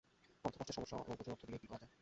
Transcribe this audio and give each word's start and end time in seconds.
অর্থকষ্টের 0.45 0.75
সমস্যা 0.77 0.95
এবং 0.97 1.15
প্রচুর 1.17 1.33
অর্থ 1.33 1.43
দিয়ে 1.45 1.59
কী 1.59 1.67
করা 1.67 1.79
যায়। 1.79 1.89